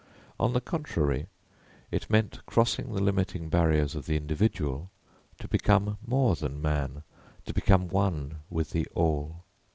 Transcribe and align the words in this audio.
On 0.39 0.53
the 0.53 0.61
contrary, 0.61 1.27
it 1.91 2.09
meant 2.09 2.43
crossing 2.47 2.91
the 2.91 3.03
limiting 3.03 3.49
barriers 3.49 3.93
of 3.93 4.07
the 4.07 4.15
individual, 4.17 4.89
to 5.39 5.47
become 5.47 5.99
more 6.03 6.33
than 6.35 6.59
man, 6.59 7.03
to 7.45 7.53
become 7.53 7.87
one 7.87 8.37
with 8.49 8.71
the 8.71 8.87
All. 8.95 9.43